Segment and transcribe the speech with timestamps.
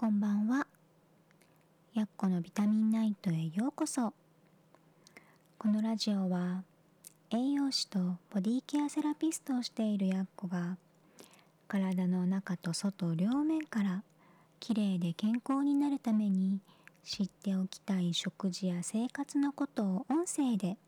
[0.00, 0.66] こんばんは。
[1.92, 4.14] やっこのビタミンナイトへようこそ。
[5.58, 6.64] このラジオは
[7.30, 10.78] 栄養士とボディケアセラピストをしているやっこが
[11.68, 14.02] 体の中と外両面から
[14.58, 16.60] きれいで健康になるために
[17.04, 20.78] 知っておきたい食事や生活のことを音声で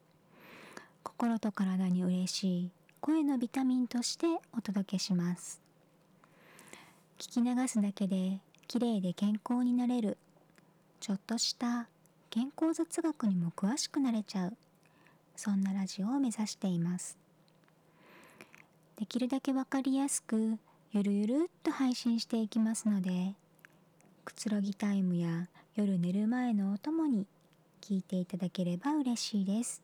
[1.03, 2.71] 心と体に嬉しい
[3.03, 4.27] 声のビタミンとして
[4.57, 5.61] お届けします。
[7.19, 8.41] 聞き流すだけで
[8.73, 10.17] 綺麗で健康になれる。
[10.99, 11.89] ちょっとした
[12.31, 14.57] 健康雑学にも詳しくなれちゃう。
[15.37, 17.19] そんなラジオを目指しています。
[18.99, 20.57] できるだけわかりやすく
[20.91, 23.35] ゆるゆるっと配信していきますので
[24.25, 27.27] くつろぎタイムや夜寝る前のお供に
[27.83, 29.83] 聞いていただければ嬉しいです。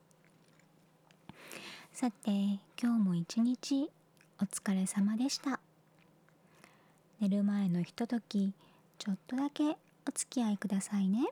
[1.93, 2.31] さて
[2.81, 3.91] 今日も一日
[4.41, 5.59] お疲れ様でした。
[7.21, 8.51] 寝る前のひととき
[8.99, 9.75] ちょっとだけお
[10.13, 11.29] 付き合いくださいね。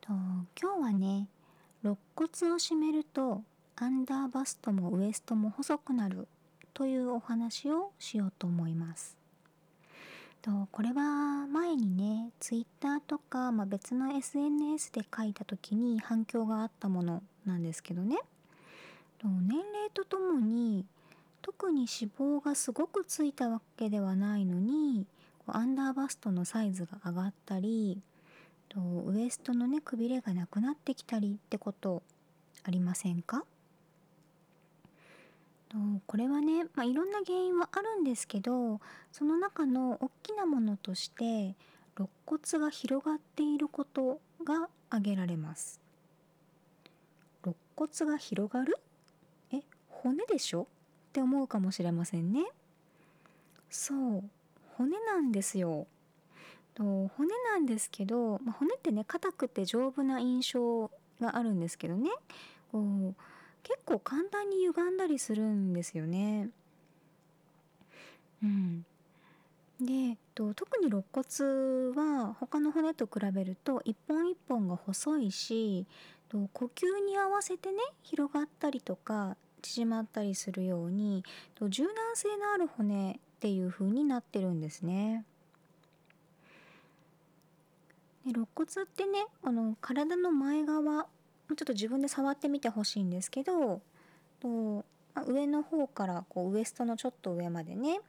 [0.00, 0.08] と
[0.60, 1.28] 今日はね
[1.84, 3.42] 肋骨を締めると
[3.76, 6.26] アンダーバストもウエストも細くなる
[6.74, 9.16] というお話をしようと思います。
[10.42, 18.16] とこれは前にね Twitter とか、まあ、別の SNS で書いた時に反響があったものなんですけどね。
[19.20, 20.84] と年齢とともに
[21.42, 22.10] 特に脂
[22.40, 25.06] 肪がすごくついたわけではないのに
[25.48, 28.00] アンダーバストのサイズが上がったり
[28.68, 32.02] とウエストのねくびれがなくなってきたりってこと
[32.64, 33.44] ありませんか？
[35.68, 38.80] とこれはね、まあ、いろんな原因はあるんですけど
[39.12, 41.54] その中の大きなものとして
[41.96, 45.80] 肋骨が広がっていることが挙げられます。
[47.44, 48.78] 肋骨が広がる？
[49.52, 50.62] え骨でしょ？
[50.62, 50.66] っ
[51.12, 52.44] て思うかもしれませんね。
[53.70, 54.24] そう。
[54.76, 55.86] 骨なんですよ。
[56.74, 62.10] と骨なんですけど、まあ、骨ってね硬くて丈夫な印象があるんですけどね。
[62.70, 63.14] こう
[63.62, 66.50] 結構簡単に歪んだりするんですよね。
[68.42, 68.84] うん、
[69.80, 75.86] でと特に肋骨は他の骨と比べると一本一本が細いし
[76.28, 85.24] と呼吸に合わせてね広がったりとか縮まったりするようにと柔軟性のある骨っていう風になってるんですね。
[88.24, 93.80] で肋骨ってねこの体の前側ちょっと自分で触ってみてほしいんですけど
[94.40, 94.84] と
[95.26, 98.00] 上の方からこうウエストのちょっと上までね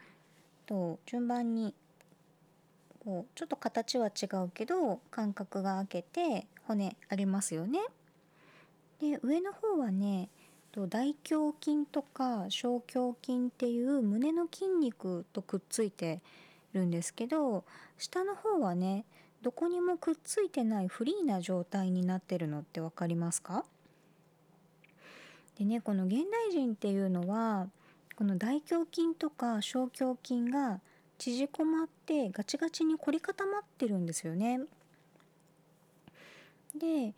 [0.66, 1.76] と順番に
[3.04, 7.80] こうちょっと形は違うけど間隔が空けて骨ありますよね。
[9.00, 10.30] で上の方はね
[10.78, 16.22] と大胸筋とか小胸筋っていう胸の筋肉とくっついて
[16.74, 17.64] るんですけど
[17.98, 19.04] 下の方はね
[19.42, 23.66] どこにもくっついてないフリーな状態になってるのって分かりますか？
[25.58, 27.68] でねこの現代人っていうのは
[28.16, 30.80] この大胸筋とか小胸筋が
[31.18, 34.60] 縮こまってガチガチに凝り固まってるんですよね。
[36.78, 37.16] で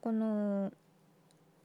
[0.00, 0.72] この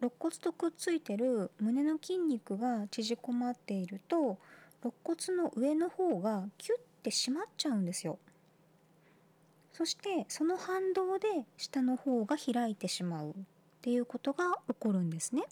[0.02, 4.38] 肋骨とくっついてる胸の筋肉が縮こまっていると
[4.82, 8.18] 肋骨の上の方がキュッて締まっちゃうんですよ。
[9.74, 11.28] そしてその反動で
[11.58, 13.34] 下の方が開いてしまうっ
[13.82, 15.44] ていうことが起こるんですね。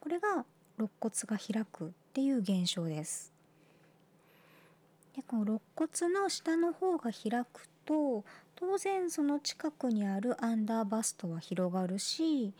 [0.00, 0.44] これが
[0.78, 3.32] 肋骨が開くっていう現象です。
[5.14, 8.24] でこの肋骨の下の方が開くと
[8.62, 12.52] 当然その近くにあるアンダーバストは広がるし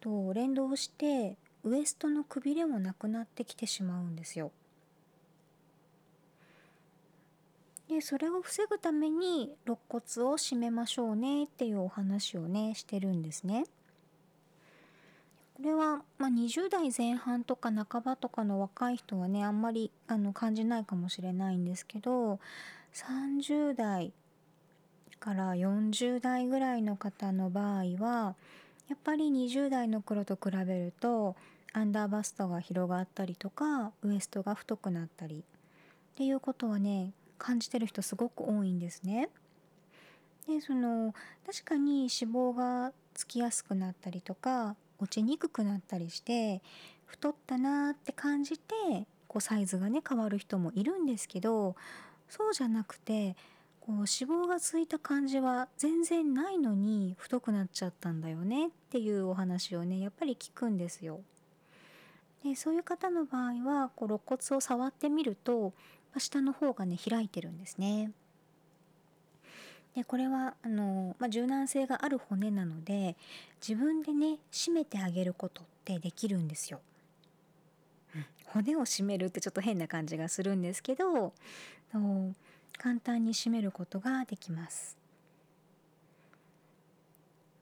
[0.00, 4.50] と連動してウエストのくびれもなくなってきてしまうんですよ。
[7.88, 13.64] でそれを防ぐために肋骨を締めましょうねっていうお話をねしてるんですね。
[15.56, 22.40] これは、まあ、20代前半とか半ばとかの若い人はねあんまりあの感じないかもしれないんですけど
[22.92, 24.12] 30代
[25.24, 28.34] から40代ぐらいの方の場合は
[28.90, 31.34] やっぱり20代の頃と比べると
[31.72, 39.30] アンダーバストが広がったりとかウエストが太くなったりっていうことはね感じてる人すごく多いんですね。
[40.46, 41.14] でその
[41.46, 46.60] 確かに脂肪がつきやすくなったりとか落ちにくくなったりして
[47.06, 48.74] 太ったなーって感じて
[49.26, 51.76] こうサイズがね変わる人もいるんですけど
[52.28, 53.36] そうじゃなくて
[53.86, 61.20] こう脂肪がついた感じは全然ないのに太くなっちゃったんだよねっていうお話をねやっぱり聞くんですよ。
[62.42, 65.74] でそういう方の場合はこう肋骨を触ってみると
[66.16, 68.12] 下の方がね開いてるんですね。
[69.94, 73.16] でこれはあの、まあ、柔軟性がある骨なので
[73.66, 76.80] 自分でね締めてあげることってできるんですよ。
[78.46, 81.34] 骨を締めるってちょっと変な感じがするんですけど
[82.78, 84.96] 簡単に締めることができます。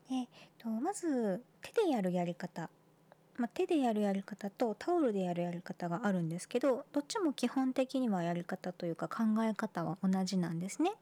[0.09, 0.29] で
[0.59, 2.69] とまず手でやるやり方、
[3.37, 10.93] まあ、手でやるやり方とタオルでやるやり方があるんですけどどっちも基本的にはやり方というか考え方は同じなんですね。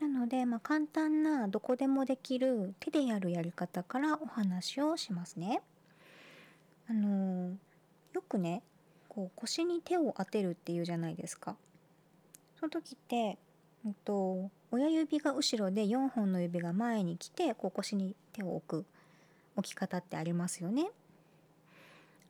[0.00, 5.62] なので、まあ、簡単などこでもできる手でやるやり方からお話をしますね。
[6.88, 7.54] あのー、
[8.12, 8.62] よくね
[9.08, 11.56] こう腰に手を当てるっていうじゃないですか。
[12.58, 13.38] その時って、
[13.84, 18.86] うんと、親指が後ろで4本の指が前に来てこう腰に手を置く
[19.56, 20.88] 置き方ってありますよね。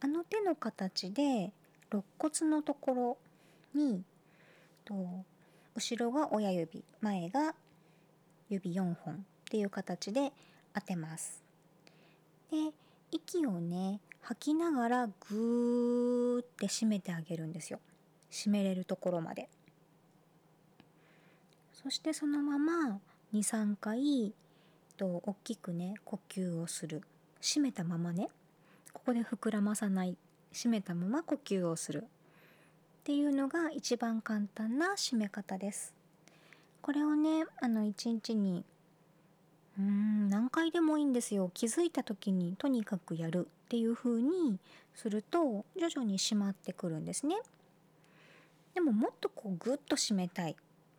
[0.00, 1.52] あの手の形で
[1.90, 3.16] 肋骨のところ
[3.74, 4.02] に
[4.84, 4.94] と
[5.74, 7.54] 後ろが親指前が
[8.48, 9.18] 指4本っ
[9.50, 10.32] ていう形で
[10.74, 11.42] 当てます。
[12.50, 12.72] で
[13.10, 17.80] 息をね吐きながらグーって締めてあげるんですよ。
[18.30, 19.48] 締めれるところまで。
[21.86, 22.98] そしてそのまま
[23.32, 24.34] 23回
[24.96, 27.00] と大きくね呼吸をする。
[27.40, 28.26] 締めたままね。
[28.92, 30.16] ここで膨らまさない。
[30.52, 32.02] 締めたまま呼吸をする。
[32.02, 32.06] っ
[33.04, 35.94] ていうのが一番簡単な締め方です。
[36.82, 38.64] これをねあの一日に
[39.78, 41.52] うーん何回でもいいんですよ。
[41.54, 43.46] 気づいた時にとにかくやる。
[43.66, 44.58] っていう風に
[44.92, 47.36] すると徐々に締まってくるんですね。
[48.74, 50.56] でももっとこうグッと締めたい。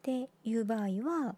[0.07, 1.35] っていう場合は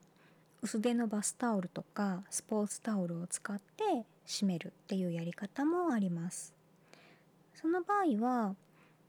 [0.61, 6.53] 薄手のバスタオルとかスポーツタオルを使って締めるっていうやり方もあります。
[7.55, 8.55] その場合は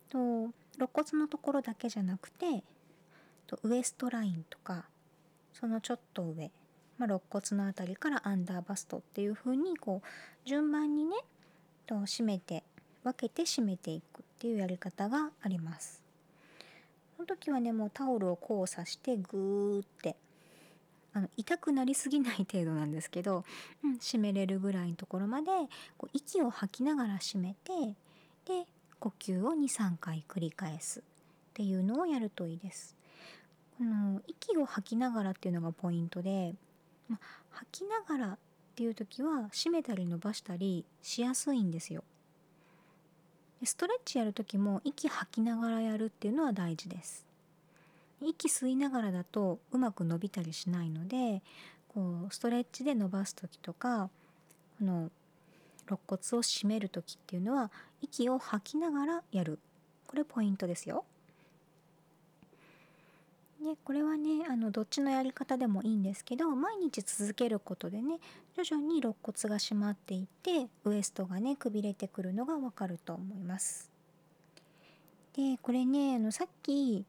[0.09, 0.19] と
[0.77, 2.65] 肋骨のところだけじゃなくて
[3.47, 4.87] とウエストラインとか
[5.53, 6.51] そのちょっと上、
[6.97, 11.17] まあ、肋骨の辺りからアンダーバストっていう風にこう順番にね
[11.87, 12.65] と締めて
[13.05, 16.00] 分けて締めていくっていうやり方があります。
[17.21, 20.17] その時はねもうタオルを交差してグーって
[21.13, 23.45] あの痛くなりすぎない程度なんですけど、
[23.85, 25.49] うん、締めれるぐらいのところまで
[25.99, 27.73] こう息を吐きながら締めて
[28.47, 28.65] で
[28.99, 31.03] 呼吸を23回繰り返すっ
[31.53, 32.97] ていうのをやるといいです。
[33.77, 36.55] この息を吐きながらっていうのがポイントで、
[37.11, 37.21] ま、
[37.51, 38.39] 吐きながらっ
[38.77, 42.03] ていう時は締めたり伸ばしたりしやすいんですよ。
[43.63, 47.27] ストレッチやる時も息吐きながらやるっていうのは大事です。
[48.23, 51.43] 息吸いながらだとうまく伸びたりしないので
[51.89, 54.11] こうストレッチで伸ばす時とか
[54.79, 55.11] この
[55.87, 57.71] 肋骨を締める時っていうのは
[58.03, 59.59] 息を吐きながらやる
[60.07, 61.05] これポイントですよ。
[63.63, 68.19] でこれはねあのどっちのやり方でもいいんですけど毎日続けることでね
[68.57, 73.91] 徐々に肋骨が締まっていってウエストがねくびれてくるのがわかると思います。
[75.37, 77.05] でこれねあのさっき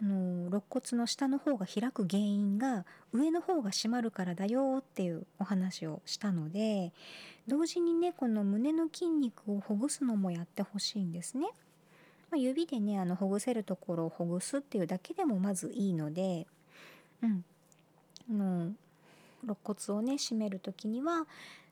[0.00, 6.92] あの肋骨の下の方が開く原因が上の方が締まるからだよっていうお話をしたので
[7.48, 11.48] 同時にねこの胸の筋肉をほぐすのもやってほしいんですね。
[12.30, 16.46] まあ、指でねあのほぐせるところをほぐすっていうだけでもまずいいので、
[17.22, 17.44] うん、
[18.30, 18.72] の
[19.42, 21.26] 肋骨をね締める時には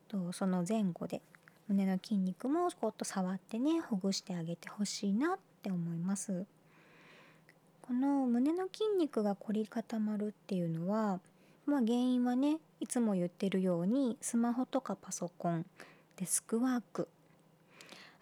[0.09, 1.21] とその前後で
[1.69, 6.47] 胸の筋肉もこっと触ってねほぐしてあげてほしいなって思います。
[7.83, 11.21] この胸の筋肉が凝り固まるっていうのは、
[11.67, 15.65] まあ、原因はねいつも言ってるようにスマホとかパソコン
[16.17, 17.09] デスクワーク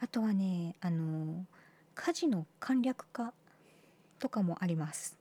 [0.01, 1.47] あとはねあの
[1.95, 3.33] 家事の簡略化
[4.19, 5.17] とかもあります。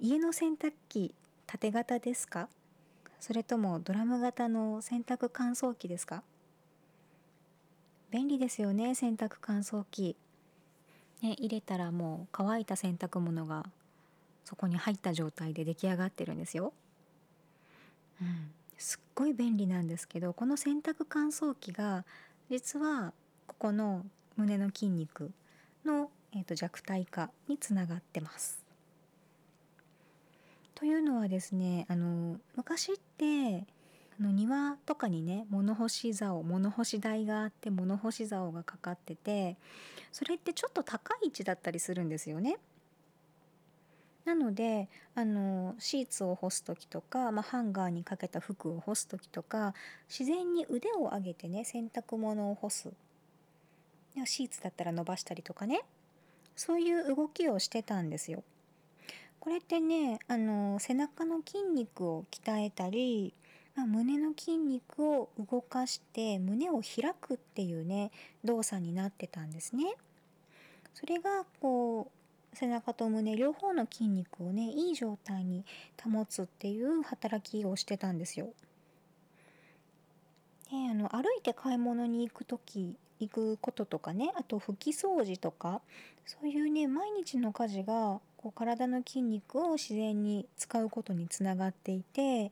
[0.00, 1.14] 家の洗濯機
[1.46, 2.48] 縦型ですか？
[3.18, 6.22] それともドラム型の洗濯乾燥機ですか？
[8.10, 10.16] 便利ですよね洗濯乾燥機。
[11.22, 13.66] ね、入れたらもう乾いた洗濯物が
[14.44, 16.72] そこに入った状態で出来上がってるんですよ。
[18.22, 22.04] うん、すっごい便利なんですけどこの洗濯乾燥機が
[22.48, 23.12] 実は
[23.46, 24.06] ここの
[24.40, 25.32] 胸の筋肉
[25.84, 28.58] の、えーと、弱体化につながってます。
[30.74, 33.66] というのはですねあの昔って
[34.18, 39.58] あの庭とかにね物干し竿物干し台があって物干し竿がかかってて
[40.10, 42.56] それってちょっと高い位置だったりするんですよね。
[44.24, 49.74] なのであのシーツを干す時とか、まあ、ハンガーにかけた服を干す時とか
[50.08, 52.90] 自然に腕を上げてね洗濯物を干す
[54.26, 55.82] シーツだったら伸ばしたりとかね
[56.56, 58.42] そういう動きをしてたんですよ。
[59.38, 63.32] これってねあの背中の筋肉を鍛えたり、
[63.74, 68.10] まあ、胸の筋肉を動かして胸を開くっていうね
[68.44, 69.94] 動作になってたんですね。
[70.92, 72.10] それがこ
[72.52, 75.64] う背中と胸両方の筋肉をねいい状態に
[76.02, 78.48] 保つっていう働きをしてたんですよ。
[80.70, 85.80] であの歩いて買い物に行く時行くこととかねあと拭き掃除とか
[86.26, 92.50] そういうね毎日の家事がこう体の筋肉を自然に使うことにつながっていて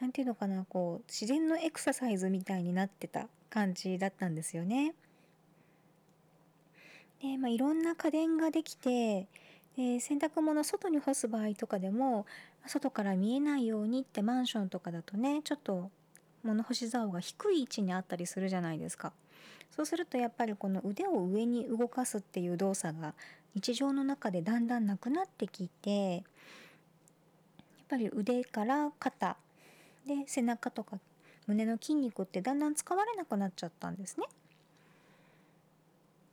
[0.00, 4.94] 何て言うのかなこう自然のエクササイズみたいになってた感じだったんですよね。
[7.22, 9.28] で、まあ、いろんな家電ができて
[9.76, 12.26] で洗濯物外に干す場合とかでも
[12.66, 15.90] 外から見えないようにってマンションとかだとねちょっと
[16.42, 19.12] 物干し竿が低い位置にあったりするじゃないですか。
[19.70, 23.14] そうするとやっぱりこの腕を上に動かすっていう動作が
[23.54, 26.22] 日常の中でだんだんなくなってきてやっ
[27.88, 29.36] ぱり腕から肩
[30.06, 30.98] で背中とか
[31.46, 34.26] 胸の筋肉ってだんだん使われなくなっちゃったんですね。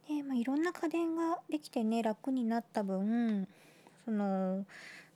[0.07, 3.47] で、まあ、いろんな家電ができてね楽になった分
[4.05, 4.65] その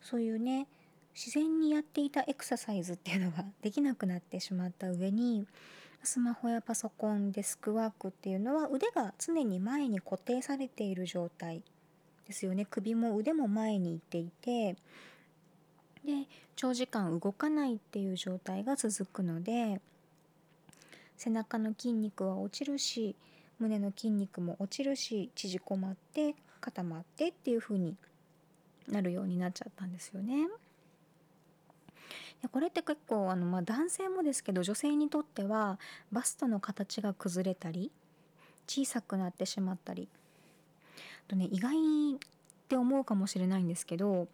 [0.01, 0.67] そういうね
[1.13, 5.47] 自然にやっていたエクササイズっていうのができなくなってしまった上に
[6.05, 11.61] スマホやパソコンデスクワークっていうのは腕が常に前に固定されている状態
[12.27, 14.73] ですよね首も腕も前にいっていて
[16.05, 19.81] で長時間動かないっていう状態が続くので
[21.17, 23.15] 背中の筋肉は落ちるし
[23.59, 27.95] 胸の筋肉も落ちるし縮こまって固まってっていう風に
[28.89, 30.47] なるようになっちゃったんですよね。
[32.41, 35.79] でこれって結構あの、まあ、男性もですけど女性にとっては
[36.11, 37.91] バストの形が崩れたり
[38.67, 40.07] 小さくなってしまったり
[41.27, 44.27] とね意外って思うかもしれないんですけど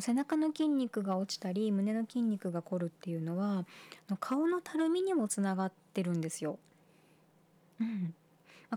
[0.00, 3.64] 背中の筋肉が落ちたり胸の筋肉が凝るっていうのは
[4.18, 6.58] 顔のたるみにもつながってるんですよ。
[7.78, 8.14] うん、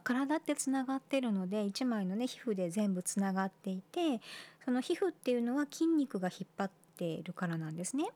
[0.04, 4.20] 体ってつながってるので1枚のね皮膚で全部つながっていて
[4.66, 8.10] その皮膚っていうのは筋肉が引っ張っているからなんですね。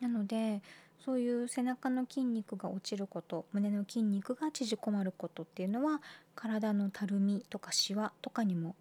[0.00, 0.62] なので
[1.04, 6.00] そういう背中の筋肉が落ちること胸の筋肉が縮こまることっていうのは
[6.34, 8.76] 体のたるみとかしわとかにも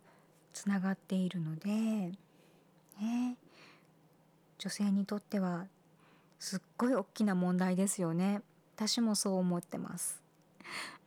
[0.53, 3.37] つながっているので、ね、
[4.59, 5.65] 女性にとっては
[6.39, 8.41] すっごい大きな問題ですよね
[8.75, 10.21] 私もそう思ってます。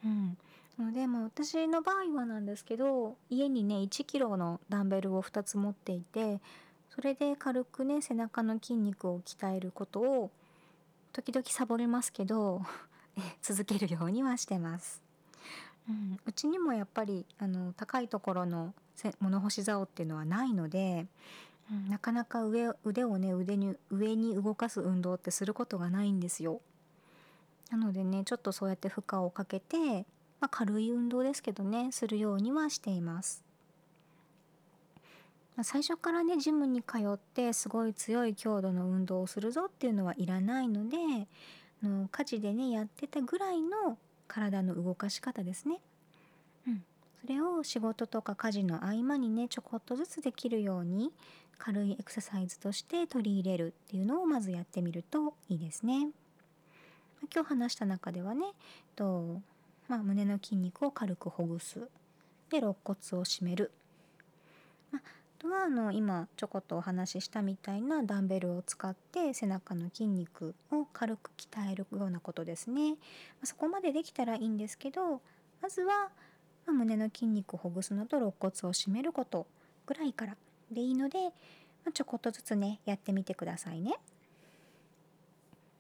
[0.05, 0.37] うん、
[0.79, 6.41] ので、まあ、私の場合はなんですけど家にね1 k g のダンベルを2つ持っていて
[6.95, 10.31] それで軽くね背中の筋肉を鍛えることを
[11.13, 12.63] 時々サボりますけど
[13.43, 15.03] 続けるようにはしてます。
[15.89, 18.73] うん、うちにもやっぱりあの高いところの
[19.21, 21.07] 物干し竿っていうのはないので、
[21.71, 26.61] うん、なかなか上腕をね腕に上に動かす運動ってすることがないんですよ。
[27.71, 30.07] なのでねちょっとそうやって負荷をかけて、
[30.41, 33.44] まあ、軽い運動ですけどねするようにはしています。
[35.63, 40.97] 最初からねジムに通ってすごい強い強度の運動をするぞっていうのはいらないので
[41.83, 45.79] の家事でねやってたぐらいの体の動かし方ですね。
[46.67, 46.85] うん、
[47.21, 51.13] それを仕事とか家事の合間にねちょこっとずつできるように
[51.59, 56.09] 軽いエクササイズとして取り入れるっていうのをまずやってみるといいですね。
[57.33, 58.47] 今日話した中ではね
[58.97, 59.41] と、
[59.89, 61.89] まあ、胸の筋肉を軽くほぐす
[62.51, 63.73] で肋骨を締める、
[64.91, 65.03] まあ、
[65.45, 72.95] とはあの今ちょこっとお話ししたみたいなダンベルを使って背中の筋肉を軽く鍛えるようなことですね。
[73.43, 75.21] そこまでできたらいいんですけど
[75.61, 76.09] まずは、
[76.67, 79.47] ま胸の筋肉をほぐすのと肋骨を締めること
[79.85, 80.35] ぐらいから
[80.71, 81.19] でいいので、
[81.85, 83.99] まちょこっとずつねやってみてくださいね。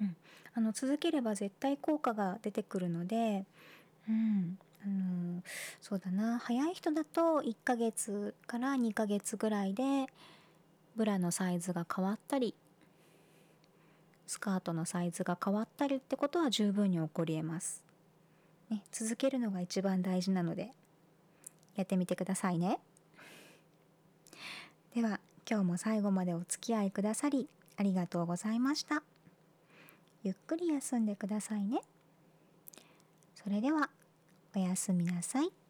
[0.03, 0.17] うん、
[0.53, 3.47] あの続ければ絶対効果が出てくるので、
[4.11, 5.43] うん、あの
[5.81, 6.39] そうだな。
[6.39, 10.07] 早い人だと1ヶ月から2ヶ月ぐらいで
[10.97, 12.55] ブラのサイズが変わったり
[14.27, 17.83] スカートのサイズが変わったりってことは十分に起こりえます、
[18.71, 20.71] ね、続けるのが一番大事なので
[21.77, 22.79] やってみてくださいね。
[24.95, 25.19] では
[25.51, 29.03] 今日も最後までお付き合いくださりありがとうございました。
[30.23, 31.81] ゆっくり休んでくださいね。
[33.35, 33.91] それでは
[34.57, 35.64] おやすみなさい。